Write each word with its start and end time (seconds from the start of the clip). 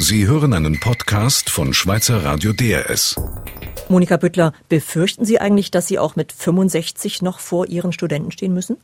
Sie 0.00 0.28
hören 0.28 0.52
einen 0.52 0.78
Podcast 0.78 1.50
von 1.50 1.74
Schweizer 1.74 2.22
Radio 2.22 2.52
DRS. 2.52 3.16
Monika 3.88 4.16
Büttler, 4.16 4.52
befürchten 4.68 5.24
Sie 5.24 5.40
eigentlich, 5.40 5.72
dass 5.72 5.88
Sie 5.88 5.98
auch 5.98 6.14
mit 6.14 6.30
65 6.30 7.20
noch 7.20 7.40
vor 7.40 7.66
Ihren 7.66 7.92
Studenten 7.92 8.30
stehen 8.30 8.54
müssen? 8.54 8.76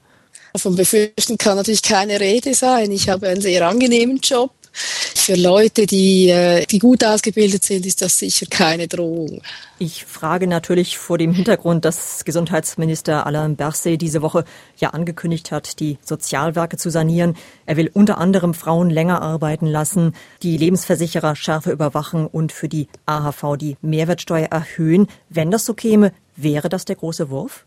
Von 0.56 0.74
befürchten 0.74 1.38
kann 1.38 1.56
natürlich 1.56 1.82
keine 1.82 2.18
Rede 2.18 2.54
sein. 2.54 2.90
Ich 2.90 3.08
habe 3.08 3.28
einen 3.28 3.40
sehr 3.40 3.64
angenehmen 3.64 4.18
Job. 4.18 4.50
Für 4.74 5.36
Leute, 5.36 5.86
die, 5.86 6.28
äh, 6.28 6.66
die 6.66 6.80
gut 6.80 7.04
ausgebildet 7.04 7.64
sind, 7.64 7.86
ist 7.86 8.02
das 8.02 8.18
sicher 8.18 8.46
keine 8.50 8.88
Drohung. 8.88 9.40
Ich 9.78 10.04
frage 10.04 10.46
natürlich 10.48 10.98
vor 10.98 11.16
dem 11.16 11.32
Hintergrund, 11.32 11.84
dass 11.84 12.24
Gesundheitsminister 12.24 13.24
Alain 13.24 13.54
Berset 13.54 14.02
diese 14.02 14.20
Woche 14.20 14.44
ja 14.76 14.90
angekündigt 14.90 15.52
hat, 15.52 15.78
die 15.78 15.98
Sozialwerke 16.02 16.76
zu 16.76 16.90
sanieren. 16.90 17.36
Er 17.66 17.76
will 17.76 17.90
unter 17.94 18.18
anderem 18.18 18.52
Frauen 18.52 18.90
länger 18.90 19.22
arbeiten 19.22 19.66
lassen, 19.66 20.14
die 20.42 20.56
Lebensversicherer 20.56 21.36
schärfer 21.36 21.70
überwachen 21.70 22.26
und 22.26 22.50
für 22.50 22.68
die 22.68 22.88
AHV 23.06 23.56
die 23.56 23.76
Mehrwertsteuer 23.80 24.48
erhöhen. 24.48 25.06
Wenn 25.28 25.50
das 25.52 25.64
so 25.64 25.74
käme, 25.74 26.12
wäre 26.36 26.68
das 26.68 26.84
der 26.84 26.96
große 26.96 27.30
Wurf? 27.30 27.64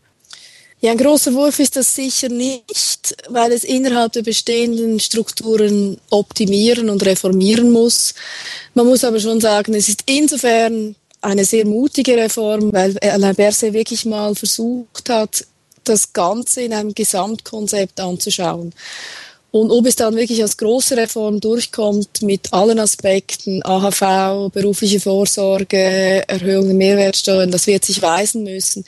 Ja, 0.80 0.92
ein 0.92 0.98
großer 0.98 1.34
Wurf 1.34 1.58
ist 1.58 1.74
das 1.74 1.92
sicher 1.92 2.28
nicht, 2.28 3.16
weil 3.28 3.50
es 3.50 3.64
innerhalb 3.64 4.12
der 4.12 4.22
bestehenden 4.22 5.00
Strukturen 5.00 5.98
optimieren 6.08 6.88
und 6.88 7.04
reformieren 7.04 7.72
muss. 7.72 8.14
Man 8.74 8.86
muss 8.86 9.02
aber 9.02 9.18
schon 9.18 9.40
sagen, 9.40 9.74
es 9.74 9.88
ist 9.88 10.04
insofern 10.06 10.94
eine 11.20 11.44
sehr 11.44 11.66
mutige 11.66 12.16
Reform, 12.16 12.72
weil 12.72 12.96
Alain 13.00 13.34
Berset 13.34 13.72
wirklich 13.72 14.04
mal 14.04 14.36
versucht 14.36 15.10
hat, 15.10 15.44
das 15.82 16.12
Ganze 16.12 16.62
in 16.62 16.72
einem 16.72 16.94
Gesamtkonzept 16.94 17.98
anzuschauen. 17.98 18.72
Und 19.50 19.70
ob 19.70 19.86
es 19.86 19.96
dann 19.96 20.14
wirklich 20.14 20.42
als 20.42 20.58
große 20.58 20.96
Reform 20.96 21.40
durchkommt 21.40 22.22
mit 22.22 22.52
allen 22.52 22.78
Aspekten, 22.78 23.64
AHV, 23.64 24.52
berufliche 24.52 25.00
Vorsorge, 25.00 26.22
Erhöhung 26.28 26.66
der 26.66 26.74
Mehrwertsteuern, 26.74 27.50
das 27.50 27.66
wird 27.66 27.84
sich 27.84 28.02
weisen 28.02 28.44
müssen. 28.44 28.84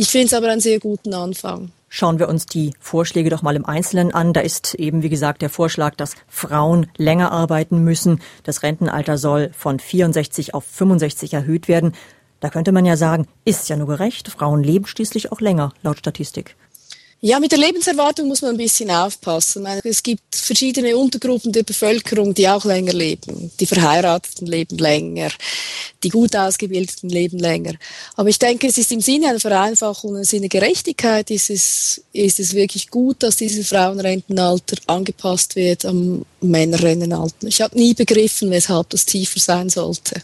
Ich 0.00 0.08
finde 0.08 0.28
es 0.28 0.32
aber 0.32 0.48
einen 0.48 0.62
sehr 0.62 0.80
guten 0.80 1.12
Anfang. 1.12 1.72
Schauen 1.90 2.18
wir 2.18 2.30
uns 2.30 2.46
die 2.46 2.72
Vorschläge 2.80 3.28
doch 3.28 3.42
mal 3.42 3.54
im 3.54 3.66
Einzelnen 3.66 4.14
an. 4.14 4.32
Da 4.32 4.40
ist 4.40 4.74
eben, 4.76 5.02
wie 5.02 5.10
gesagt, 5.10 5.42
der 5.42 5.50
Vorschlag, 5.50 5.94
dass 5.94 6.14
Frauen 6.26 6.86
länger 6.96 7.32
arbeiten 7.32 7.84
müssen. 7.84 8.22
Das 8.42 8.62
Rentenalter 8.62 9.18
soll 9.18 9.50
von 9.52 9.78
64 9.78 10.54
auf 10.54 10.64
65 10.64 11.34
erhöht 11.34 11.68
werden. 11.68 11.92
Da 12.40 12.48
könnte 12.48 12.72
man 12.72 12.86
ja 12.86 12.96
sagen, 12.96 13.28
ist 13.44 13.68
ja 13.68 13.76
nur 13.76 13.88
gerecht. 13.88 14.28
Frauen 14.28 14.64
leben 14.64 14.86
schließlich 14.86 15.32
auch 15.32 15.42
länger, 15.42 15.74
laut 15.82 15.98
Statistik. 15.98 16.56
Ja, 17.22 17.38
mit 17.38 17.52
der 17.52 17.58
Lebenserwartung 17.58 18.28
muss 18.28 18.40
man 18.40 18.52
ein 18.52 18.56
bisschen 18.56 18.90
aufpassen. 18.90 19.66
Es 19.84 20.02
gibt 20.02 20.34
verschiedene 20.34 20.96
Untergruppen 20.96 21.52
der 21.52 21.64
Bevölkerung, 21.64 22.32
die 22.32 22.48
auch 22.48 22.64
länger 22.64 22.94
leben. 22.94 23.50
Die 23.60 23.66
Verheirateten 23.66 24.46
leben 24.46 24.78
länger, 24.78 25.28
die 26.02 26.08
gut 26.08 26.34
ausgebildeten 26.34 27.10
leben 27.10 27.38
länger. 27.38 27.74
Aber 28.16 28.30
ich 28.30 28.38
denke, 28.38 28.68
es 28.68 28.78
ist 28.78 28.90
im 28.90 29.02
Sinne 29.02 29.28
einer 29.28 29.40
Vereinfachung, 29.40 30.16
im 30.16 30.24
Sinne 30.24 30.48
Gerechtigkeit 30.48 31.30
ist 31.30 31.50
es, 31.50 32.02
ist 32.14 32.40
es 32.40 32.54
wirklich 32.54 32.88
gut, 32.88 33.22
dass 33.22 33.36
dieses 33.36 33.68
Frauenrentenalter 33.68 34.76
angepasst 34.86 35.56
wird 35.56 35.84
am 35.84 36.24
Männerrentenalter. 36.40 37.46
Ich 37.46 37.60
habe 37.60 37.76
nie 37.76 37.92
begriffen, 37.92 38.50
weshalb 38.50 38.88
das 38.88 39.04
tiefer 39.04 39.40
sein 39.40 39.68
sollte. 39.68 40.22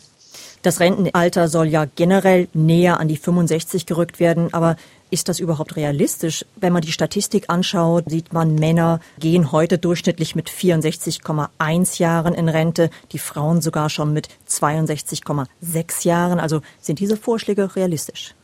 Das 0.63 0.81
Rentenalter 0.81 1.49
soll 1.49 1.69
ja 1.69 1.85
generell 1.85 2.49
näher 2.55 2.99
an 2.99 3.07
die 3.07 3.19
65 3.19 3.85
gerückt 3.85 4.19
werden, 4.19 4.53
aber 4.55 4.77
ist 5.11 5.29
das 5.29 5.41
überhaupt 5.41 5.77
realistisch? 5.77 6.45
Wenn 6.57 6.73
man 6.73 6.83
die 6.83 6.93
Statistik 6.93 7.45
anschaut, 7.49 8.05
sieht 8.09 8.33
man, 8.33 8.55
Männer 8.55 9.01
gehen 9.19 9.53
heute 9.53 9.79
durchschnittlich 9.79 10.35
mit 10.35 10.51
64,1 10.51 11.99
Jahren 11.99 12.35
in 12.35 12.49
Rente, 12.49 12.91
die 13.13 13.19
Frauen 13.19 13.61
sogar 13.61 13.91
schon 13.91 14.13
mit 14.13 14.29
62,6 14.49 16.07
Jahren. 16.07 16.41
Also 16.41 16.61
sind 16.81 16.99
diese 16.99 17.17
Vorschläge 17.17 17.77
realistisch? 17.77 18.35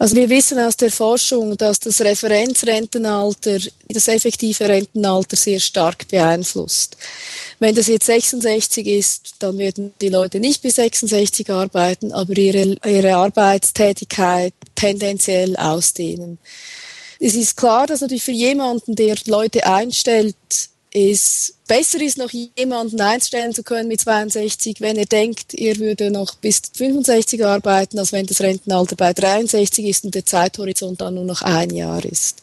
Also 0.00 0.16
wir 0.16 0.30
wissen 0.30 0.58
aus 0.58 0.78
der 0.78 0.90
Forschung, 0.90 1.58
dass 1.58 1.78
das 1.78 2.00
Referenzrentenalter 2.00 3.58
das 3.86 4.08
effektive 4.08 4.66
Rentenalter 4.66 5.36
sehr 5.36 5.60
stark 5.60 6.08
beeinflusst. 6.08 6.96
Wenn 7.58 7.74
das 7.74 7.86
jetzt 7.86 8.06
66 8.06 8.86
ist, 8.86 9.34
dann 9.40 9.58
werden 9.58 9.92
die 10.00 10.08
Leute 10.08 10.40
nicht 10.40 10.62
bis 10.62 10.76
66 10.76 11.50
arbeiten, 11.50 12.12
aber 12.12 12.34
ihre, 12.34 12.78
ihre 12.82 13.14
Arbeitstätigkeit 13.14 14.54
tendenziell 14.74 15.54
ausdehnen. 15.56 16.38
Es 17.18 17.34
ist 17.34 17.58
klar, 17.58 17.86
dass 17.86 18.00
natürlich 18.00 18.24
für 18.24 18.32
jemanden, 18.32 18.96
der 18.96 19.16
Leute 19.26 19.66
einstellt, 19.66 20.34
es 20.92 21.54
besser 21.68 22.00
ist, 22.00 22.18
noch 22.18 22.30
jemanden 22.30 23.00
einstellen 23.00 23.54
zu 23.54 23.62
können 23.62 23.88
mit 23.88 24.00
62, 24.00 24.80
wenn 24.80 24.96
er 24.96 25.06
denkt, 25.06 25.54
er 25.54 25.76
würde 25.78 26.10
noch 26.10 26.34
bis 26.34 26.62
65 26.74 27.44
arbeiten, 27.44 27.98
als 27.98 28.12
wenn 28.12 28.26
das 28.26 28.40
Rentenalter 28.40 28.96
bei 28.96 29.12
63 29.12 29.86
ist 29.86 30.04
und 30.04 30.14
der 30.14 30.26
Zeithorizont 30.26 31.00
dann 31.00 31.14
nur 31.14 31.24
noch 31.24 31.42
ein 31.42 31.70
Jahr 31.70 32.04
ist. 32.04 32.42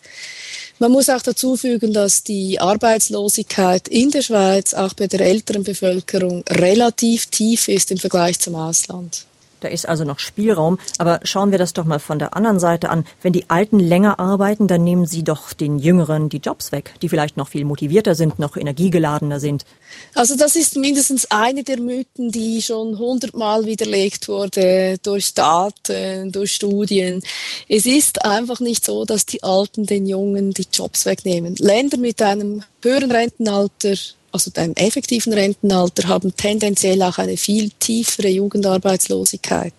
Man 0.79 0.91
muss 0.91 1.09
auch 1.09 1.23
dazu 1.23 1.57
fügen, 1.57 1.91
dass 1.91 2.23
die 2.23 2.59
Arbeitslosigkeit 2.59 3.87
in 3.87 4.11
der 4.11 4.21
Schweiz 4.21 4.73
auch 4.73 4.93
bei 4.93 5.07
der 5.07 5.21
älteren 5.21 5.63
Bevölkerung 5.63 6.43
relativ 6.47 7.25
tief 7.25 7.67
ist 7.67 7.91
im 7.91 7.97
Vergleich 7.97 8.39
zum 8.39 8.55
Ausland. 8.55 9.25
Da 9.59 9.67
ist 9.67 9.87
also 9.87 10.03
noch 10.03 10.19
Spielraum. 10.19 10.77
Aber 10.97 11.19
schauen 11.23 11.51
wir 11.51 11.57
das 11.57 11.73
doch 11.73 11.85
mal 11.85 11.99
von 11.99 12.19
der 12.19 12.35
anderen 12.35 12.59
Seite 12.59 12.89
an. 12.89 13.05
Wenn 13.21 13.33
die 13.33 13.49
Alten 13.49 13.79
länger 13.79 14.19
arbeiten, 14.19 14.67
dann 14.67 14.83
nehmen 14.83 15.05
sie 15.05 15.23
doch 15.23 15.53
den 15.53 15.79
Jüngeren 15.79 16.29
die 16.29 16.37
Jobs 16.37 16.71
weg, 16.71 16.93
die 17.01 17.09
vielleicht 17.09 17.37
noch 17.37 17.47
viel 17.47 17.65
motivierter 17.65 18.15
sind, 18.15 18.39
noch 18.39 18.57
energiegeladener 18.57 19.39
sind. 19.39 19.65
Also 20.13 20.35
das 20.35 20.55
ist 20.55 20.75
mindestens 20.75 21.29
eine 21.31 21.63
der 21.63 21.79
Mythen, 21.79 22.31
die 22.31 22.61
schon 22.61 22.97
hundertmal 22.97 23.65
widerlegt 23.65 24.27
wurde 24.27 24.97
durch 25.01 25.33
Daten, 25.33 26.31
durch 26.31 26.53
Studien. 26.53 27.21
Es 27.67 27.85
ist 27.85 28.25
einfach 28.25 28.59
nicht 28.59 28.85
so, 28.85 29.05
dass 29.05 29.25
die 29.25 29.43
Alten 29.43 29.85
den 29.85 30.05
Jungen 30.05 30.51
die 30.51 30.67
Jobs 30.71 31.05
wegnehmen. 31.05 31.55
Länder 31.55 31.97
mit 31.97 32.21
einem 32.21 32.63
höheren 32.81 33.11
Rentenalter 33.11 33.95
also 34.31 34.51
einem 34.55 34.73
effektiven 34.75 35.33
Rentenalter, 35.33 36.07
haben 36.07 36.35
tendenziell 36.35 37.01
auch 37.01 37.17
eine 37.17 37.37
viel 37.37 37.71
tiefere 37.79 38.27
Jugendarbeitslosigkeit. 38.27 39.73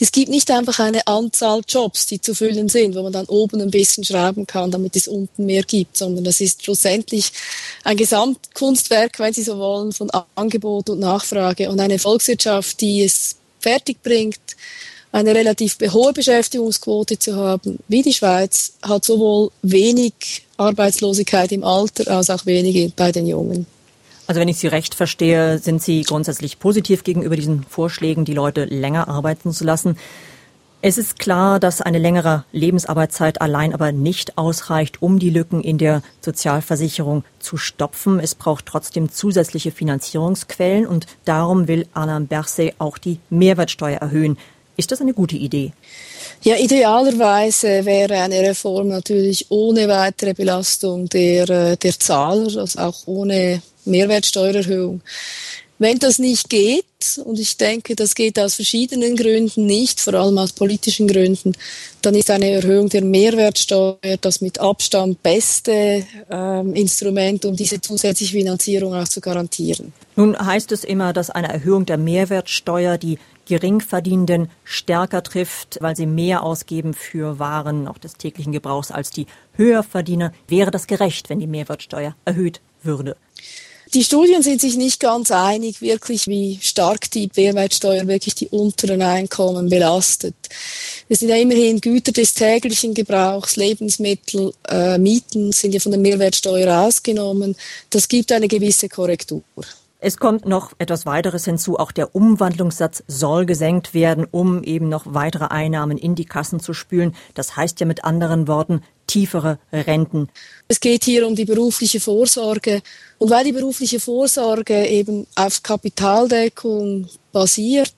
Es 0.00 0.10
gibt 0.10 0.28
nicht 0.28 0.50
einfach 0.50 0.80
eine 0.80 1.06
Anzahl 1.06 1.60
Jobs, 1.68 2.06
die 2.06 2.20
zu 2.20 2.34
füllen 2.34 2.68
sind, 2.68 2.96
wo 2.96 3.02
man 3.02 3.12
dann 3.12 3.26
oben 3.26 3.60
ein 3.60 3.70
bisschen 3.70 4.04
schrauben 4.04 4.46
kann, 4.46 4.70
damit 4.70 4.96
es 4.96 5.06
unten 5.06 5.46
mehr 5.46 5.62
gibt, 5.62 5.96
sondern 5.96 6.24
das 6.24 6.40
ist 6.40 6.64
schlussendlich 6.64 7.30
ein 7.84 7.96
Gesamtkunstwerk, 7.96 9.18
wenn 9.18 9.32
Sie 9.32 9.42
so 9.42 9.58
wollen, 9.58 9.92
von 9.92 10.10
Angebot 10.34 10.90
und 10.90 11.00
Nachfrage 11.00 11.70
und 11.70 11.78
eine 11.78 11.98
Volkswirtschaft, 11.98 12.80
die 12.80 13.02
es 13.02 13.36
fertig 13.60 14.02
bringt, 14.02 14.40
eine 15.12 15.32
relativ 15.32 15.78
hohe 15.92 16.12
Beschäftigungsquote 16.12 17.18
zu 17.18 17.36
haben, 17.36 17.78
wie 17.86 18.02
die 18.02 18.12
Schweiz, 18.12 18.72
hat 18.82 19.04
sowohl 19.04 19.52
wenig 19.62 20.44
Arbeitslosigkeit 20.56 21.52
im 21.52 21.62
Alter 21.62 22.10
als 22.10 22.30
auch 22.30 22.46
wenige 22.46 22.90
bei 22.96 23.12
den 23.12 23.28
Jungen. 23.28 23.66
Also 24.26 24.40
wenn 24.40 24.48
ich 24.48 24.58
Sie 24.58 24.68
recht 24.68 24.94
verstehe, 24.94 25.58
sind 25.58 25.82
Sie 25.82 26.02
grundsätzlich 26.02 26.58
positiv 26.58 27.04
gegenüber 27.04 27.36
diesen 27.36 27.64
Vorschlägen, 27.64 28.24
die 28.24 28.32
Leute 28.32 28.64
länger 28.64 29.08
arbeiten 29.08 29.52
zu 29.52 29.64
lassen. 29.64 29.96
Es 30.86 30.98
ist 30.98 31.18
klar, 31.18 31.60
dass 31.60 31.80
eine 31.80 31.98
längere 31.98 32.44
Lebensarbeitszeit 32.52 33.40
allein 33.40 33.72
aber 33.72 33.90
nicht 33.90 34.36
ausreicht, 34.36 35.00
um 35.00 35.18
die 35.18 35.30
Lücken 35.30 35.62
in 35.62 35.78
der 35.78 36.02
Sozialversicherung 36.20 37.24
zu 37.38 37.56
stopfen. 37.56 38.20
Es 38.20 38.34
braucht 38.34 38.66
trotzdem 38.66 39.10
zusätzliche 39.10 39.70
Finanzierungsquellen 39.70 40.86
und 40.86 41.06
darum 41.24 41.68
will 41.68 41.86
Alain 41.94 42.26
Berset 42.26 42.74
auch 42.78 42.98
die 42.98 43.18
Mehrwertsteuer 43.30 43.98
erhöhen. 43.98 44.36
Ist 44.76 44.92
das 44.92 45.00
eine 45.00 45.14
gute 45.14 45.36
Idee? 45.36 45.72
Ja, 46.42 46.56
idealerweise 46.56 47.86
wäre 47.86 48.20
eine 48.20 48.40
Reform 48.40 48.88
natürlich 48.88 49.46
ohne 49.50 49.88
weitere 49.88 50.34
Belastung 50.34 51.08
der, 51.08 51.48
äh, 51.48 51.76
der 51.78 51.98
Zahler, 51.98 52.60
also 52.60 52.80
auch 52.80 53.06
ohne 53.06 53.62
Mehrwertsteuererhöhung. 53.84 55.02
Wenn 55.78 55.98
das 55.98 56.20
nicht 56.20 56.50
geht, 56.50 56.84
und 57.24 57.38
ich 57.38 57.56
denke, 57.56 57.96
das 57.96 58.14
geht 58.14 58.38
aus 58.38 58.54
verschiedenen 58.54 59.16
Gründen 59.16 59.66
nicht, 59.66 60.00
vor 60.00 60.14
allem 60.14 60.38
aus 60.38 60.52
politischen 60.52 61.08
Gründen, 61.08 61.52
dann 62.00 62.14
ist 62.14 62.30
eine 62.30 62.48
Erhöhung 62.48 62.88
der 62.88 63.02
Mehrwertsteuer 63.02 63.98
das 64.20 64.40
mit 64.40 64.60
Abstand 64.60 65.22
beste 65.22 66.06
ähm, 66.30 66.74
Instrument, 66.74 67.44
um 67.44 67.56
diese 67.56 67.80
zusätzliche 67.80 68.36
Finanzierung 68.36 68.94
auch 68.94 69.08
zu 69.08 69.20
garantieren. 69.20 69.92
Nun 70.14 70.38
heißt 70.38 70.70
es 70.70 70.84
immer, 70.84 71.12
dass 71.12 71.30
eine 71.30 71.52
Erhöhung 71.52 71.86
der 71.86 71.98
Mehrwertsteuer 71.98 72.96
die 72.96 73.18
Geringverdienenden 73.46 74.48
stärker 74.62 75.22
trifft, 75.22 75.78
weil 75.80 75.96
sie 75.96 76.06
mehr 76.06 76.44
ausgeben 76.44 76.94
für 76.94 77.38
Waren 77.40 77.88
auch 77.88 77.98
des 77.98 78.14
täglichen 78.14 78.52
Gebrauchs 78.52 78.90
als 78.90 79.10
die 79.10 79.26
Höherverdiener. 79.56 80.32
Wäre 80.48 80.70
das 80.70 80.86
gerecht, 80.86 81.28
wenn 81.28 81.40
die 81.40 81.46
Mehrwertsteuer 81.48 82.14
erhöht 82.24 82.60
würde? 82.82 83.16
Die 83.94 84.02
Studien 84.02 84.42
sind 84.42 84.60
sich 84.60 84.76
nicht 84.76 84.98
ganz 84.98 85.30
einig, 85.30 85.80
wirklich, 85.80 86.26
wie 86.26 86.58
stark 86.60 87.08
die 87.12 87.30
Mehrwertsteuer 87.36 88.08
wirklich 88.08 88.34
die 88.34 88.48
unteren 88.48 89.02
Einkommen 89.02 89.70
belastet. 89.70 90.34
Wir 91.06 91.16
sind 91.16 91.28
ja 91.28 91.36
immerhin 91.36 91.80
Güter 91.80 92.10
des 92.10 92.34
täglichen 92.34 92.92
Gebrauchs, 92.94 93.54
Lebensmittel, 93.54 94.52
äh, 94.68 94.98
Mieten 94.98 95.52
sind 95.52 95.74
ja 95.74 95.80
von 95.80 95.92
der 95.92 96.00
Mehrwertsteuer 96.00 96.76
ausgenommen. 96.76 97.54
Das 97.90 98.08
gibt 98.08 98.32
eine 98.32 98.48
gewisse 98.48 98.88
Korrektur. 98.88 99.44
Es 100.00 100.16
kommt 100.18 100.44
noch 100.44 100.72
etwas 100.78 101.06
weiteres 101.06 101.44
hinzu. 101.44 101.78
Auch 101.78 101.92
der 101.92 102.14
Umwandlungssatz 102.14 103.04
soll 103.06 103.46
gesenkt 103.46 103.94
werden, 103.94 104.26
um 104.30 104.62
eben 104.64 104.88
noch 104.88 105.04
weitere 105.06 105.46
Einnahmen 105.46 105.96
in 105.98 106.14
die 106.16 106.26
Kassen 106.26 106.58
zu 106.58 106.74
spülen. 106.74 107.14
Das 107.32 107.56
heißt 107.56 107.80
ja 107.80 107.86
mit 107.86 108.04
anderen 108.04 108.48
Worten 108.48 108.82
tiefere 109.14 109.58
Renten. 109.72 110.28
Es 110.66 110.80
geht 110.80 111.04
hier 111.04 111.26
um 111.26 111.36
die 111.36 111.44
berufliche 111.44 112.00
Vorsorge. 112.00 112.82
Und 113.18 113.30
weil 113.30 113.44
die 113.44 113.52
berufliche 113.52 114.00
Vorsorge 114.00 114.86
eben 114.88 115.26
auf 115.36 115.62
Kapitaldeckung 115.62 117.08
basiert, 117.30 117.94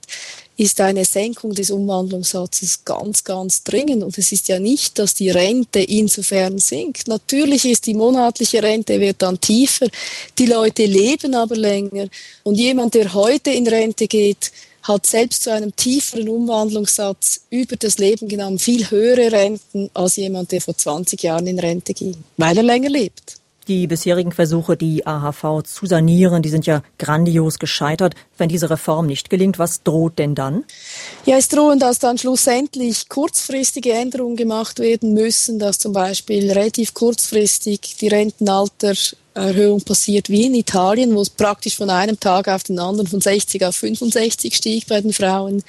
ist 0.58 0.80
eine 0.80 1.04
Senkung 1.04 1.54
des 1.54 1.70
Umwandlungssatzes 1.70 2.84
ganz, 2.84 3.24
ganz 3.24 3.62
dringend. 3.62 4.02
Und 4.02 4.16
es 4.18 4.32
ist 4.32 4.48
ja 4.48 4.58
nicht, 4.58 4.98
dass 4.98 5.14
die 5.14 5.30
Rente 5.30 5.80
insofern 5.80 6.58
sinkt. 6.58 7.08
Natürlich 7.08 7.64
ist 7.64 7.86
die 7.86 7.94
monatliche 7.94 8.62
Rente 8.62 9.00
wird 9.00 9.22
dann 9.22 9.40
tiefer. 9.40 9.86
Die 10.38 10.46
Leute 10.46 10.84
leben 10.84 11.34
aber 11.34 11.56
länger. 11.56 12.08
Und 12.42 12.56
jemand, 12.56 12.94
der 12.94 13.12
heute 13.14 13.50
in 13.50 13.66
Rente 13.66 14.06
geht, 14.06 14.50
hat 14.86 15.06
selbst 15.06 15.42
zu 15.42 15.52
einem 15.52 15.74
tieferen 15.74 16.28
Umwandlungssatz 16.28 17.42
über 17.50 17.76
das 17.76 17.98
Leben 17.98 18.28
genommen 18.28 18.58
viel 18.58 18.90
höhere 18.90 19.32
Renten 19.32 19.90
als 19.94 20.16
jemand, 20.16 20.52
der 20.52 20.60
vor 20.60 20.76
20 20.76 21.22
Jahren 21.22 21.46
in 21.46 21.58
Rente 21.58 21.92
ging, 21.94 22.16
weil 22.36 22.56
er 22.56 22.62
länger 22.62 22.90
lebt. 22.90 23.38
Die 23.68 23.88
bisherigen 23.88 24.30
Versuche, 24.30 24.76
die 24.76 25.04
AHV 25.06 25.64
zu 25.64 25.86
sanieren, 25.86 26.40
die 26.40 26.50
sind 26.50 26.66
ja 26.66 26.82
grandios 26.98 27.58
gescheitert. 27.58 28.14
Wenn 28.38 28.48
diese 28.48 28.70
Reform 28.70 29.06
nicht 29.06 29.28
gelingt, 29.28 29.58
was 29.58 29.82
droht 29.82 30.20
denn 30.20 30.36
dann? 30.36 30.64
Ja, 31.24 31.36
es 31.36 31.48
drohen, 31.48 31.80
dass 31.80 31.98
dann 31.98 32.16
schlussendlich 32.16 33.08
kurzfristige 33.08 33.92
Änderungen 33.92 34.36
gemacht 34.36 34.78
werden 34.78 35.14
müssen, 35.14 35.58
dass 35.58 35.80
zum 35.80 35.92
Beispiel 35.92 36.52
relativ 36.52 36.94
kurzfristig 36.94 37.96
die 38.00 38.06
Rentenaltererhöhung 38.06 39.80
passiert 39.80 40.30
wie 40.30 40.46
in 40.46 40.54
Italien, 40.54 41.16
wo 41.16 41.22
es 41.22 41.30
praktisch 41.30 41.76
von 41.76 41.90
einem 41.90 42.20
Tag 42.20 42.46
auf 42.46 42.62
den 42.62 42.78
anderen 42.78 43.08
von 43.08 43.20
60 43.20 43.64
auf 43.64 43.74
65 43.74 44.54
stieg 44.54 44.86
bei 44.86 45.00
den 45.00 45.12
Frauen. 45.12 45.64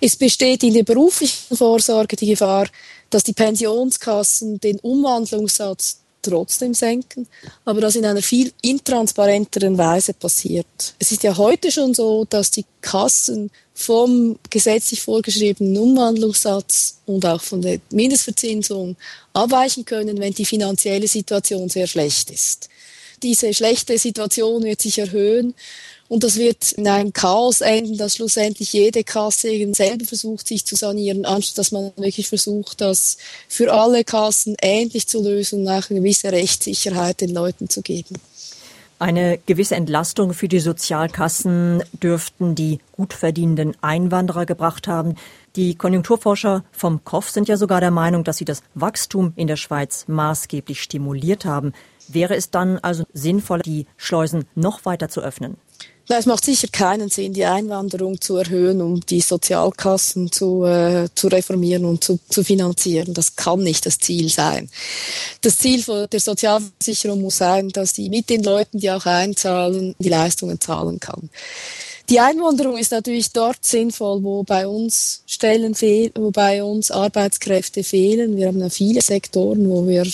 Es 0.00 0.16
besteht 0.16 0.64
in 0.64 0.74
der 0.74 0.82
beruflichen 0.82 1.56
Vorsorge 1.56 2.16
die 2.16 2.26
Gefahr, 2.26 2.66
dass 3.10 3.22
die 3.22 3.32
Pensionskassen 3.32 4.58
den 4.58 4.80
Umwandlungssatz 4.80 6.01
trotzdem 6.22 6.74
senken, 6.74 7.26
aber 7.64 7.80
das 7.80 7.96
in 7.96 8.04
einer 8.06 8.22
viel 8.22 8.52
intransparenteren 8.62 9.76
Weise 9.76 10.14
passiert. 10.14 10.94
Es 10.98 11.12
ist 11.12 11.22
ja 11.22 11.36
heute 11.36 11.70
schon 11.70 11.94
so, 11.94 12.24
dass 12.24 12.50
die 12.50 12.64
Kassen 12.80 13.50
vom 13.74 14.38
gesetzlich 14.50 15.02
vorgeschriebenen 15.02 15.76
Umwandlungssatz 15.76 16.98
und 17.06 17.26
auch 17.26 17.42
von 17.42 17.62
der 17.62 17.80
Mindestverzinsung 17.90 18.96
abweichen 19.32 19.84
können, 19.84 20.18
wenn 20.18 20.32
die 20.32 20.44
finanzielle 20.44 21.08
Situation 21.08 21.68
sehr 21.68 21.86
schlecht 21.86 22.30
ist. 22.30 22.68
Diese 23.22 23.54
schlechte 23.54 23.98
Situation 23.98 24.64
wird 24.64 24.80
sich 24.80 24.98
erhöhen 24.98 25.54
und 26.12 26.24
das 26.24 26.36
wird 26.36 26.72
in 26.72 26.86
einem 26.86 27.14
Chaos 27.14 27.62
enden, 27.62 27.96
dass 27.96 28.16
schlussendlich 28.16 28.74
jede 28.74 29.02
Kasse 29.02 29.48
selber 29.72 30.04
versucht, 30.04 30.46
sich 30.46 30.66
zu 30.66 30.76
sanieren, 30.76 31.24
anstatt 31.24 31.56
dass 31.56 31.72
man 31.72 31.90
wirklich 31.96 32.28
versucht, 32.28 32.82
das 32.82 33.16
für 33.48 33.72
alle 33.72 34.04
Kassen 34.04 34.54
ähnlich 34.60 35.08
zu 35.08 35.22
lösen 35.22 35.62
und 35.62 35.68
auch 35.68 35.88
eine 35.88 36.00
gewisse 36.00 36.30
Rechtssicherheit 36.30 37.22
den 37.22 37.30
Leuten 37.30 37.70
zu 37.70 37.80
geben. 37.80 38.16
Eine 38.98 39.38
gewisse 39.46 39.74
Entlastung 39.74 40.34
für 40.34 40.48
die 40.48 40.60
Sozialkassen 40.60 41.82
dürften 42.02 42.54
die 42.54 42.80
gut 42.92 43.14
verdienenden 43.14 43.74
Einwanderer 43.80 44.44
gebracht 44.44 44.88
haben. 44.88 45.14
Die 45.56 45.76
Konjunkturforscher 45.76 46.62
vom 46.72 47.04
KOF 47.04 47.30
sind 47.30 47.48
ja 47.48 47.56
sogar 47.56 47.80
der 47.80 47.90
Meinung, 47.90 48.22
dass 48.22 48.36
sie 48.36 48.44
das 48.44 48.62
Wachstum 48.74 49.32
in 49.34 49.46
der 49.46 49.56
Schweiz 49.56 50.04
maßgeblich 50.08 50.82
stimuliert 50.82 51.46
haben. 51.46 51.72
Wäre 52.06 52.36
es 52.36 52.50
dann 52.50 52.78
also 52.80 53.04
sinnvoll, 53.14 53.60
die 53.60 53.86
Schleusen 53.96 54.44
noch 54.54 54.84
weiter 54.84 55.08
zu 55.08 55.22
öffnen? 55.22 55.56
Na, 56.08 56.18
es 56.18 56.26
macht 56.26 56.44
sicher 56.44 56.68
keinen 56.70 57.08
Sinn, 57.10 57.32
die 57.32 57.44
Einwanderung 57.44 58.20
zu 58.20 58.36
erhöhen, 58.36 58.82
um 58.82 59.00
die 59.00 59.20
Sozialkassen 59.20 60.32
zu, 60.32 60.64
äh, 60.64 61.08
zu 61.14 61.28
reformieren 61.28 61.84
und 61.84 62.02
zu, 62.02 62.18
zu 62.28 62.42
finanzieren. 62.42 63.14
Das 63.14 63.36
kann 63.36 63.60
nicht 63.60 63.86
das 63.86 63.98
Ziel 63.98 64.28
sein. 64.28 64.68
Das 65.42 65.58
Ziel 65.58 65.84
der 66.08 66.20
Sozialversicherung 66.20 67.22
muss 67.22 67.38
sein, 67.38 67.68
dass 67.68 67.92
die 67.92 68.08
mit 68.08 68.30
den 68.30 68.42
Leuten, 68.42 68.80
die 68.80 68.90
auch 68.90 69.06
einzahlen, 69.06 69.94
die 69.98 70.08
Leistungen 70.08 70.60
zahlen 70.60 70.98
kann. 70.98 71.30
Die 72.08 72.18
Einwanderung 72.18 72.76
ist 72.76 72.90
natürlich 72.90 73.30
dort 73.32 73.64
sinnvoll, 73.64 74.22
wo 74.24 74.42
bei 74.42 74.66
uns 74.66 75.22
Stellen 75.26 75.74
fehlen, 75.74 76.10
wo 76.16 76.30
bei 76.32 76.62
uns 76.64 76.90
Arbeitskräfte 76.90 77.84
fehlen. 77.84 78.36
Wir 78.36 78.48
haben 78.48 78.58
ja 78.58 78.68
viele 78.70 79.00
Sektoren, 79.02 79.70
wo 79.70 79.86
wir 79.86 80.04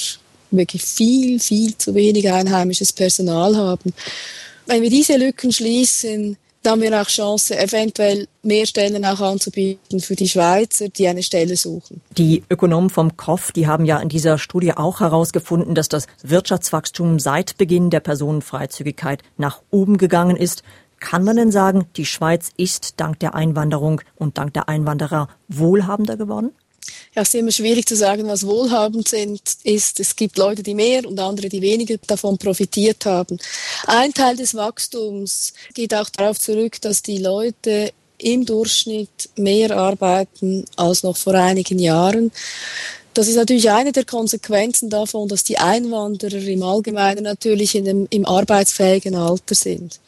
wirklich 0.51 0.85
viel, 0.85 1.41
viel 1.41 1.77
zu 1.77 1.95
wenig 1.95 2.31
einheimisches 2.31 2.93
Personal 2.93 3.57
haben. 3.57 3.93
Wenn 4.69 4.83
wir 4.83 4.91
diese 4.91 5.17
Lücken 5.17 5.51
schließen, 5.51 6.37
dann 6.63 6.73
haben 6.73 6.83
wir 6.83 7.01
auch 7.01 7.07
Chance, 7.07 7.59
eventuell 7.59 8.29
mehr 8.43 8.67
Stellen 8.67 9.03
auch 9.07 9.21
anzubieten 9.23 9.99
für 10.01 10.15
die 10.15 10.29
Schweizer, 10.29 10.91
die 10.91 11.09
eine 11.09 11.23
Stelle 11.23 11.57
suchen. 11.57 12.03
Die 12.19 12.43
Ökonomen 12.51 12.91
vom 12.91 13.17
KOF, 13.17 13.53
die 13.53 13.67
haben 13.67 13.87
ja 13.87 13.99
in 13.99 14.11
dieser 14.11 14.37
Studie 14.37 14.75
auch 14.75 15.01
herausgefunden, 15.01 15.75
dass 15.75 15.89
das 15.89 16.07
Wirtschaftswachstum 16.23 17.19
seit 17.19 17.57
Beginn 17.57 17.89
der 17.89 18.01
Personenfreizügigkeit 18.01 19.23
nach 19.39 19.63
oben 19.71 19.97
gegangen 19.97 20.37
ist. 20.37 20.63
Kann 21.01 21.25
man 21.25 21.37
denn 21.37 21.51
sagen, 21.51 21.87
die 21.97 22.05
Schweiz 22.05 22.51
ist 22.59 23.01
dank 23.01 23.19
der 23.21 23.35
Einwanderung 23.35 24.03
und 24.17 24.37
dank 24.37 24.53
der 24.53 24.69
Einwanderer 24.69 25.29
wohlhabender 25.49 26.19
geworden? 26.19 26.51
Ja, 27.15 27.23
es 27.23 27.29
ist 27.29 27.35
immer 27.35 27.51
schwierig 27.51 27.87
zu 27.87 27.97
sagen, 27.97 28.27
was 28.27 28.47
wohlhabend 28.47 29.09
sind, 29.09 29.41
ist. 29.65 30.01
Es 30.01 30.15
gibt 30.15 30.39
Leute, 30.39 30.63
die 30.63 30.75
mehr 30.75 31.07
und 31.07 31.19
andere, 31.19 31.49
die 31.49 31.63
weniger 31.63 31.97
davon 32.07 32.39
profitiert 32.39 33.07
haben. 33.07 33.39
Ein 33.87 34.13
Teil 34.13 34.37
des 34.37 34.55
Wachstums 34.55 35.53
geht 35.75 35.95
auch 35.95 36.09
darauf 36.11 36.39
zurück, 36.39 36.81
dass 36.81 37.03
die 37.03 37.19
Leute 37.19 37.93
im 38.19 38.45
Durchschnitt 38.45 39.31
mehr 39.37 39.77
arbeiten 39.77 40.65
als 40.77 41.03
noch 41.03 41.17
vor 41.17 41.35
einigen 41.35 41.79
Jahren. 41.79 42.33
Das 43.15 43.27
ist 43.27 43.37
natürlich 43.37 43.71
eine 43.71 43.93
der 43.93 44.05
Konsequenzen 44.05 44.91
davon, 44.91 45.29
dass 45.29 45.43
die 45.45 45.59
Einwanderer 45.59 46.43
im 46.43 46.63
Allgemeinen 46.63 47.25
natürlich 47.25 47.75
in 47.75 47.85
dem, 47.85 48.07
im 48.11 48.27
arbeitsfähigen 48.27 49.15
Alter 49.17 49.55
sind. 49.55 49.99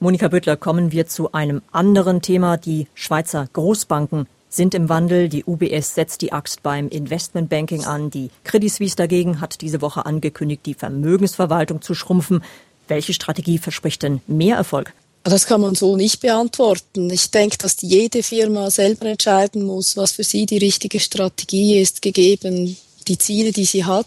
Monika 0.00 0.28
Büttler, 0.28 0.56
kommen 0.56 0.92
wir 0.92 1.06
zu 1.06 1.32
einem 1.32 1.62
anderen 1.72 2.22
Thema. 2.22 2.56
Die 2.56 2.86
Schweizer 2.94 3.48
Großbanken 3.52 4.26
sind 4.48 4.74
im 4.74 4.88
Wandel. 4.88 5.28
Die 5.28 5.44
UBS 5.44 5.94
setzt 5.94 6.22
die 6.22 6.32
Axt 6.32 6.62
beim 6.62 6.88
Investmentbanking 6.88 7.84
an. 7.84 8.10
Die 8.10 8.30
Credit 8.44 8.72
Suisse 8.72 8.96
dagegen 8.96 9.40
hat 9.40 9.60
diese 9.60 9.82
Woche 9.82 10.06
angekündigt, 10.06 10.62
die 10.66 10.74
Vermögensverwaltung 10.74 11.82
zu 11.82 11.94
schrumpfen. 11.94 12.42
Welche 12.88 13.12
Strategie 13.12 13.58
verspricht 13.58 14.02
denn 14.02 14.20
mehr 14.26 14.56
Erfolg? 14.56 14.92
Das 15.24 15.46
kann 15.46 15.60
man 15.60 15.74
so 15.74 15.96
nicht 15.96 16.20
beantworten. 16.20 17.10
Ich 17.10 17.32
denke, 17.32 17.58
dass 17.58 17.78
jede 17.80 18.22
Firma 18.22 18.70
selber 18.70 19.06
entscheiden 19.06 19.64
muss, 19.64 19.96
was 19.96 20.12
für 20.12 20.22
sie 20.22 20.46
die 20.46 20.58
richtige 20.58 21.00
Strategie 21.00 21.80
ist, 21.80 22.00
gegeben 22.00 22.76
die 23.08 23.18
Ziele, 23.18 23.52
die 23.52 23.64
sie 23.64 23.84
hat. 23.84 24.06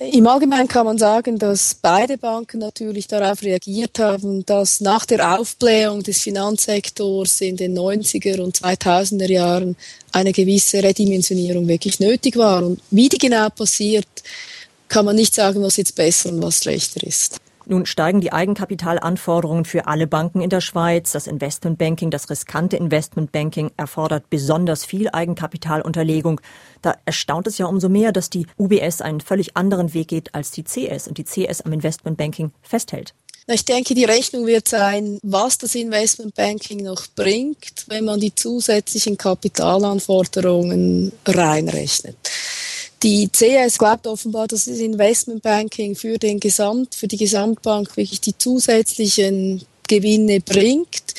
Im 0.00 0.26
Allgemeinen 0.26 0.66
kann 0.66 0.86
man 0.86 0.96
sagen, 0.96 1.38
dass 1.38 1.74
beide 1.74 2.16
Banken 2.16 2.58
natürlich 2.58 3.06
darauf 3.06 3.42
reagiert 3.42 3.98
haben, 3.98 4.46
dass 4.46 4.80
nach 4.80 5.04
der 5.04 5.38
Aufblähung 5.38 6.02
des 6.02 6.22
Finanzsektors 6.22 7.42
in 7.42 7.58
den 7.58 7.76
90er 7.76 8.40
und 8.40 8.56
2000er 8.56 9.30
Jahren 9.30 9.76
eine 10.10 10.32
gewisse 10.32 10.82
Redimensionierung 10.82 11.68
wirklich 11.68 12.00
nötig 12.00 12.38
war. 12.38 12.64
Und 12.64 12.80
wie 12.90 13.10
die 13.10 13.18
genau 13.18 13.50
passiert, 13.50 14.06
kann 14.88 15.04
man 15.04 15.16
nicht 15.16 15.34
sagen, 15.34 15.60
was 15.60 15.76
jetzt 15.76 15.94
besser 15.96 16.30
und 16.30 16.42
was 16.42 16.62
schlechter 16.62 17.06
ist. 17.06 17.36
Nun 17.70 17.86
steigen 17.86 18.20
die 18.20 18.32
Eigenkapitalanforderungen 18.32 19.64
für 19.64 19.86
alle 19.86 20.08
Banken 20.08 20.40
in 20.40 20.50
der 20.50 20.60
Schweiz. 20.60 21.12
Das 21.12 21.28
Investmentbanking, 21.28 22.10
das 22.10 22.28
riskante 22.28 22.76
Investmentbanking 22.76 23.70
erfordert 23.76 24.28
besonders 24.28 24.84
viel 24.84 25.08
Eigenkapitalunterlegung. 25.08 26.40
Da 26.82 26.96
erstaunt 27.04 27.46
es 27.46 27.58
ja 27.58 27.66
umso 27.66 27.88
mehr, 27.88 28.10
dass 28.10 28.28
die 28.28 28.48
UBS 28.58 29.00
einen 29.02 29.20
völlig 29.20 29.56
anderen 29.56 29.94
Weg 29.94 30.08
geht 30.08 30.34
als 30.34 30.50
die 30.50 30.64
CS 30.64 31.06
und 31.06 31.16
die 31.18 31.22
CS 31.22 31.60
am 31.60 31.72
Investmentbanking 31.72 32.50
festhält. 32.60 33.14
Ich 33.46 33.64
denke, 33.64 33.94
die 33.94 34.04
Rechnung 34.04 34.48
wird 34.48 34.66
sein, 34.66 35.20
was 35.22 35.56
das 35.58 35.76
Investmentbanking 35.76 36.82
noch 36.82 37.06
bringt, 37.14 37.84
wenn 37.86 38.04
man 38.04 38.18
die 38.18 38.34
zusätzlichen 38.34 39.16
Kapitalanforderungen 39.16 41.12
reinrechnet. 41.24 42.16
Die 43.02 43.28
CS 43.28 43.78
glaubt 43.78 44.06
offenbar, 44.06 44.46
dass 44.46 44.66
das 44.66 44.78
Investmentbanking 44.78 45.96
für 45.96 46.18
den 46.18 46.38
Gesamt, 46.38 46.94
für 46.94 47.08
die 47.08 47.16
Gesamtbank 47.16 47.96
wirklich 47.96 48.20
die 48.20 48.36
zusätzlichen 48.36 49.62
Gewinne 49.88 50.40
bringt, 50.40 51.14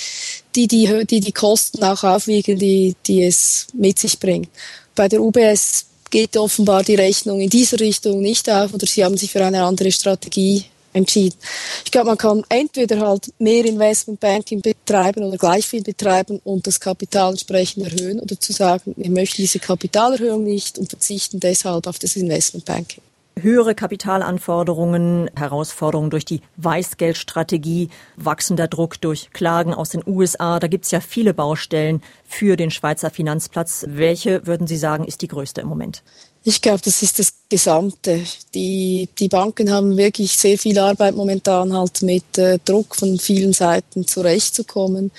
die 0.56 0.68
die, 0.68 1.06
die, 1.06 1.20
die 1.20 1.32
Kosten 1.32 1.84
auch 1.84 2.04
aufwiegen, 2.04 2.60
die, 2.60 2.96
die 3.08 3.24
es 3.24 3.68
mit 3.74 3.98
sich 3.98 4.20
bringt. 4.20 4.50
Bei 4.96 5.08
der 5.08 5.22
UBS 5.22 5.86
geht 6.12 6.38
offenbar 6.38 6.84
die 6.84 6.96
Rechnung 6.96 7.42
in 7.42 7.50
dieser 7.50 7.80
Richtung 7.80 8.22
nicht 8.22 8.50
auf 8.50 8.74
oder 8.74 8.86
sie 8.86 9.04
haben 9.04 9.18
sich 9.18 9.32
für 9.32 9.44
eine 9.44 9.64
andere 9.64 9.92
Strategie 9.92 10.66
entschieden. 10.94 11.38
Ich 11.86 11.92
glaube, 11.92 12.08
man 12.08 12.18
kann 12.18 12.44
entweder 12.50 13.00
halt 13.00 13.32
mehr 13.40 13.66
Investmentbanking 13.66 14.62
betreiben 14.62 15.24
oder 15.24 15.38
gleich 15.38 15.68
viel 15.68 15.84
betreiben 15.84 16.40
und 16.44 16.68
das 16.68 16.80
Kapital 16.80 17.32
entsprechend 17.32 17.86
erhöhen 17.92 18.20
oder 18.20 18.40
zu 18.40 18.54
sagen, 18.54 18.94
wir 18.98 19.12
möchten 19.12 19.42
diese 19.42 19.60
Kapitalerhöhung 19.60 20.44
nicht 20.44 20.78
und 20.78 20.90
verzichten 20.90 21.40
deshalb 21.40 21.88
auf 21.88 22.00
das 22.00 22.16
Investmentbanking. 22.16 23.02
höhere 23.40 23.76
Kapitalanforderungen, 23.76 25.30
Herausforderungen 25.36 26.10
durch 26.10 26.26
die 26.26 26.42
Weißgeldstrategie, 26.58 27.90
wachsender 28.18 28.68
Druck 28.68 29.00
durch 29.02 29.32
Klagen 29.32 29.74
aus 29.74 29.90
den 29.90 30.04
USA. 30.06 30.60
Da 30.60 30.68
gibt 30.68 30.86
es 30.86 30.92
ja 30.92 31.00
viele 31.00 31.34
Baustellen 31.34 32.02
für 32.26 32.56
den 32.56 32.72
Schweizer 32.72 33.10
Finanzplatz. 33.10 33.86
Welche, 33.88 34.46
würden 34.46 34.68
Sie 34.68 34.78
sagen, 34.78 35.06
ist 35.06 35.22
die 35.22 35.28
größte 35.28 35.62
im 35.62 35.68
Moment? 35.68 36.04
Ich 36.44 36.62
glaube, 36.62 36.82
das 36.84 37.04
ist 37.04 37.20
das 37.20 37.34
Gesamte. 37.50 38.22
Die, 38.56 39.08
die 39.20 39.28
Banken 39.28 39.72
haben 39.72 39.96
wirklich 39.96 40.36
sehr 40.38 40.58
viel 40.58 40.80
Arbeit 40.80 41.16
momentan 41.16 41.72
halt 41.74 42.02
mit 42.02 42.38
äh, 42.38 42.58
Druck 42.66 42.96
von 42.96 43.20
vielen 43.20 43.54
Seiten 43.54 44.08
zurechtzukommen. 44.08 45.12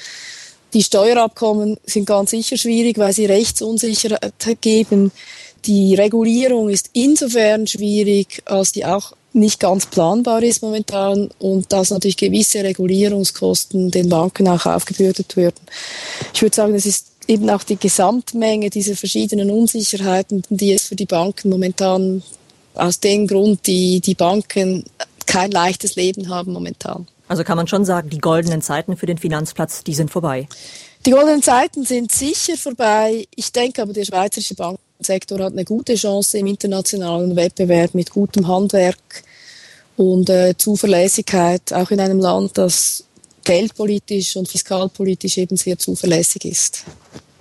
Die 0.75 0.83
Steuerabkommen 0.83 1.76
sind 1.85 2.07
ganz 2.07 2.31
sicher 2.31 2.57
schwierig, 2.57 2.99
weil 2.99 3.12
sie 3.12 3.26
Rechtsunsicherheit 3.26 4.33
geben. 4.61 5.12
Die 5.64 5.95
Regulierung 5.95 6.71
ist 6.71 6.91
insofern 6.93 7.69
schwierig, 7.69 8.43
als 8.47 8.73
die 8.73 8.85
auch 8.85 9.12
nicht 9.33 9.61
ganz 9.61 9.87
planbar 9.87 10.43
ist 10.43 10.62
momentan 10.62 11.31
und 11.38 11.73
dass 11.73 11.91
natürlich 11.91 12.17
gewisse 12.17 12.64
Regulierungskosten 12.64 13.91
den 13.91 14.09
Banken 14.09 14.49
auch 14.49 14.67
aufgebürdet 14.67 15.37
werden. 15.37 15.61
Ich 16.35 16.43
würde 16.43 16.55
sagen, 16.55 16.75
es 16.75 16.85
ist 16.85 17.12
eben 17.29 17.49
auch 17.50 17.62
die 17.62 17.76
Gesamtmenge 17.76 18.71
dieser 18.71 18.97
verschiedenen 18.97 19.50
Unsicherheiten, 19.50 20.43
die 20.50 20.73
es 20.73 20.88
für 20.88 20.97
die 20.97 21.07
Banken 21.07 21.50
momentan 21.50 22.23
aus 22.75 23.00
dem 23.00 23.26
Grund, 23.26 23.67
die 23.67 24.00
die 24.00 24.14
Banken 24.14 24.85
kein 25.26 25.50
leichtes 25.50 25.97
Leben 25.97 26.29
haben 26.29 26.52
momentan. 26.52 27.07
Also 27.29 27.45
kann 27.45 27.57
man 27.57 27.67
schon 27.67 27.85
sagen, 27.85 28.11
die 28.11 28.19
goldenen 28.19 28.61
Zeiten 28.61 28.97
für 28.97 29.07
den 29.07 29.19
Finanzplatz, 29.19 29.85
die 29.85 29.95
sind 29.95 30.11
vorbei. 30.11 30.49
Die 31.07 31.11
goldenen 31.11 31.43
Zeiten 31.43 31.85
sind 31.85 32.12
sicher 32.12 32.57
vorbei. 32.57 33.26
Ich 33.35 33.52
denke 33.52 33.83
aber, 33.83 33.93
der 33.93 34.05
schweizerische 34.05 34.55
Bankensektor 34.55 35.38
hat 35.41 35.52
eine 35.52 35.64
gute 35.64 35.95
Chance 35.95 36.38
im 36.38 36.47
internationalen 36.47 37.35
Wettbewerb 37.35 37.95
mit 37.95 38.11
gutem 38.11 38.47
Handwerk 38.47 39.25
und 39.97 40.29
äh, 40.31 40.55
Zuverlässigkeit, 40.57 41.73
auch 41.73 41.91
in 41.91 42.00
einem 42.00 42.19
Land, 42.19 42.59
das 42.59 43.05
geldpolitisch 43.45 44.37
und 44.37 44.49
fiskalpolitisch 44.49 45.38
eben 45.38 45.57
sehr 45.57 45.79
zuverlässig 45.79 46.45
ist. 46.45 46.85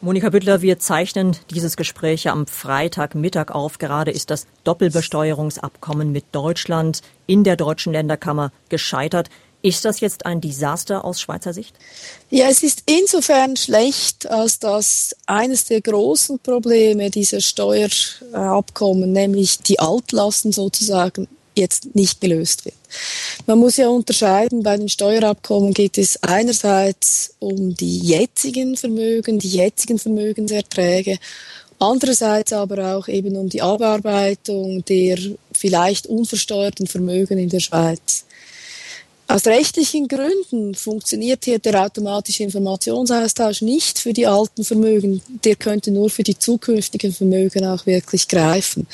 Monika 0.04 0.32
Büttler, 0.32 0.64
wir 0.64 0.80
zeichnen 0.80 1.38
dieses 1.52 1.78
Gespräch 1.78 2.28
am 2.28 2.48
Freitagmittag 2.48 3.52
auf. 3.52 3.78
Gerade 3.78 4.10
ist 4.10 4.32
das 4.32 4.48
Doppelbesteuerungsabkommen 4.64 6.12
mit 6.12 6.26
Deutschland 6.32 7.04
in 7.28 7.44
der 7.44 7.56
deutschen 7.56 7.94
Länderkammer 7.94 8.52
gescheitert. 8.70 9.30
Ist 9.62 9.86
das 9.86 10.00
jetzt 10.00 10.26
ein 10.26 10.42
Desaster 10.42 11.06
aus 11.06 11.22
Schweizer 11.22 11.54
Sicht? 11.54 11.76
Ja, 12.32 12.48
es 12.50 12.64
ist 12.64 12.82
insofern 12.88 13.56
schlecht, 13.58 14.26
als 14.26 14.58
dass 14.58 15.16
eines 15.28 15.66
der 15.66 15.82
großen 15.82 16.40
Probleme 16.40 17.12
dieser 17.12 17.40
Steuerabkommen, 17.40 19.12
nämlich 19.12 19.60
die 19.60 19.78
Altlasten 19.78 20.52
sozusagen, 20.52 21.28
jetzt 21.56 21.96
nicht 21.96 22.22
gelöst 22.22 22.66
wird. 22.66 22.76
Man 23.46 23.60
muss 23.60 23.78
ja 23.78 23.90
unterscheiden, 23.90 24.64
bei 24.64 24.78
den 24.78 24.90
Steuerabkommen 24.90 25.74
geht 25.74 25.98
es 25.98 26.22
einerseits 26.24 27.34
um 27.40 27.76
die 27.76 28.00
jetzigen 28.00 28.78
Vermögen, 28.78 29.40
die 29.40 29.50
jetzigen 29.50 30.00
Vermögenserträge, 30.00 31.18
andererseits 31.80 32.54
aber 32.54 32.96
auch 32.96 33.08
eben 33.08 33.36
um 33.36 33.50
die 33.50 33.62
Abarbeitung 33.62 34.86
der 34.86 35.18
vielleicht 35.52 36.08
unversteuerten 36.08 36.88
Vermögen 36.88 37.38
in 37.38 37.50
der 37.50 37.60
Schweiz. 37.60 38.26
Aus 39.32 39.48
rechtlichen 39.48 40.10
Gründen 40.10 40.76
funktioniert 40.76 41.46
hier 41.46 41.58
der 41.58 41.86
automatische 41.86 42.44
Informationsaustausch 42.44 43.62
nicht 43.62 43.98
für 43.98 44.12
die 44.12 44.28
alten 44.28 44.66
Vermögen. 44.66 45.22
Der 45.46 45.56
könnte 45.56 45.90
nur 45.90 46.10
für 46.10 46.24
die 46.24 46.38
zukünftigen 46.38 47.14
Vermögen 47.14 47.64
auch 47.64 47.86
wirklich 47.86 48.28
greifen. 48.28 48.88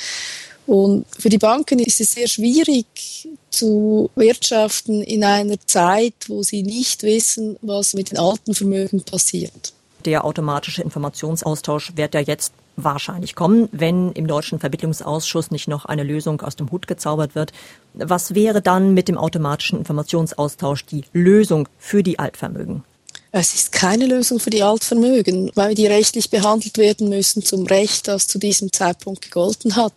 Und 0.68 1.06
für 1.18 1.30
die 1.30 1.38
Banken 1.38 1.78
ist 1.78 1.98
es 1.98 2.12
sehr 2.12 2.28
schwierig 2.28 3.26
zu 3.48 4.10
wirtschaften 4.16 5.00
in 5.00 5.24
einer 5.24 5.58
Zeit, 5.64 6.12
wo 6.26 6.42
sie 6.42 6.62
nicht 6.62 7.04
wissen, 7.04 7.56
was 7.62 7.94
mit 7.94 8.10
den 8.10 8.18
alten 8.18 8.54
Vermögen 8.54 9.02
passiert. 9.02 9.72
Der 10.04 10.26
automatische 10.26 10.82
Informationsaustausch 10.82 11.96
wird 11.96 12.12
ja 12.12 12.20
jetzt 12.20 12.52
wahrscheinlich 12.76 13.34
kommen, 13.34 13.70
wenn 13.72 14.12
im 14.12 14.26
deutschen 14.26 14.60
Vermittlungsausschuss 14.60 15.50
nicht 15.50 15.68
noch 15.68 15.86
eine 15.86 16.02
Lösung 16.02 16.42
aus 16.42 16.54
dem 16.54 16.70
Hut 16.70 16.86
gezaubert 16.86 17.34
wird. 17.34 17.52
Was 17.94 18.34
wäre 18.34 18.60
dann 18.60 18.92
mit 18.92 19.08
dem 19.08 19.16
automatischen 19.16 19.78
Informationsaustausch 19.78 20.84
die 20.84 21.04
Lösung 21.14 21.66
für 21.78 22.02
die 22.02 22.18
Altvermögen? 22.18 22.84
Es 23.30 23.54
ist 23.54 23.72
keine 23.72 24.06
Lösung 24.06 24.40
für 24.40 24.50
die 24.50 24.62
Altvermögen, 24.62 25.50
weil 25.54 25.74
die 25.74 25.86
rechtlich 25.86 26.30
behandelt 26.30 26.78
werden 26.78 27.08
müssen 27.08 27.44
zum 27.44 27.66
Recht, 27.66 28.08
das 28.08 28.26
zu 28.26 28.38
diesem 28.38 28.72
Zeitpunkt 28.72 29.22
gegolten 29.22 29.76
hat. 29.76 29.92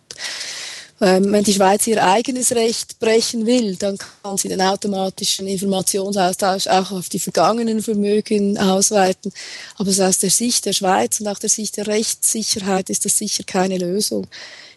Ähm, 1.00 1.32
wenn 1.32 1.42
die 1.42 1.54
Schweiz 1.54 1.86
ihr 1.88 2.04
eigenes 2.04 2.52
Recht 2.52 3.00
brechen 3.00 3.44
will, 3.44 3.74
dann 3.74 3.98
kann 3.98 4.36
sie 4.36 4.48
den 4.48 4.60
automatischen 4.60 5.48
Informationsaustausch 5.48 6.68
auch 6.68 6.92
auf 6.92 7.08
die 7.08 7.18
vergangenen 7.18 7.82
Vermögen 7.82 8.56
ausweiten. 8.56 9.32
Aber 9.78 9.90
aus 9.90 10.18
der 10.18 10.30
Sicht 10.30 10.64
der 10.66 10.74
Schweiz 10.74 11.18
und 11.18 11.26
auch 11.26 11.40
der 11.40 11.50
Sicht 11.50 11.76
der 11.78 11.88
Rechtssicherheit 11.88 12.88
ist 12.88 13.04
das 13.04 13.18
sicher 13.18 13.42
keine 13.44 13.78
Lösung. 13.78 14.28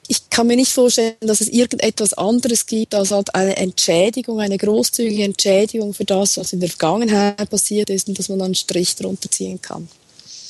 Ich 0.08 0.30
kann 0.30 0.48
mir 0.48 0.56
nicht 0.56 0.72
vorstellen, 0.72 1.16
dass 1.22 1.42
es 1.42 1.48
irgendetwas 1.48 2.14
anderes 2.14 2.66
gibt 2.66 2.94
als 2.94 3.12
halt 3.12 3.34
eine 3.34 3.58
Entschädigung, 3.58 4.40
eine 4.40 4.58
großzügige 4.58 5.24
Entschädigung 5.24 5.94
für 5.94 6.06
das, 6.06 6.38
was 6.38 6.54
in 6.54 6.60
der 6.60 6.70
Vergangenheit 6.70 7.50
passiert 7.50 7.90
ist 7.90 8.08
und 8.08 8.20
dass 8.20 8.30
man 8.30 8.42
einen 8.42 8.56
Strich 8.56 8.96
drunter 8.96 9.32
ziehen 9.32 9.62
kann. 9.62 9.88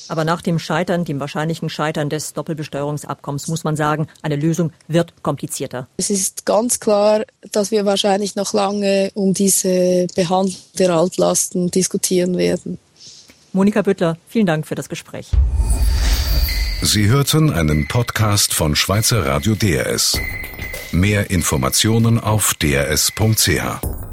Aber 0.07 0.23
nach 0.23 0.41
dem 0.41 0.59
Scheitern, 0.59 1.05
dem 1.05 1.19
wahrscheinlichen 1.19 1.69
Scheitern 1.69 2.09
des 2.09 2.33
Doppelbesteuerungsabkommens, 2.33 3.47
muss 3.47 3.63
man 3.63 3.75
sagen, 3.75 4.07
eine 4.21 4.35
Lösung 4.35 4.71
wird 4.87 5.13
komplizierter. 5.23 5.87
Es 5.97 6.09
ist 6.09 6.45
ganz 6.45 6.79
klar, 6.79 7.23
dass 7.51 7.71
wir 7.71 7.85
wahrscheinlich 7.85 8.35
noch 8.35 8.53
lange 8.53 9.11
um 9.15 9.33
diese 9.33 10.05
Behandlung 10.15 10.55
der 10.77 10.91
Altlasten 10.91 11.71
diskutieren 11.71 12.37
werden. 12.37 12.77
Monika 13.53 13.81
Büttler, 13.81 14.17
vielen 14.27 14.45
Dank 14.45 14.67
für 14.67 14.75
das 14.75 14.89
Gespräch. 14.89 15.31
Sie 16.81 17.07
hörten 17.07 17.51
einen 17.51 17.87
Podcast 17.87 18.53
von 18.53 18.75
Schweizer 18.75 19.25
Radio 19.25 19.55
DRS. 19.55 20.19
Mehr 20.91 21.29
Informationen 21.31 22.19
auf 22.19 22.53
drs.ch. 22.55 24.04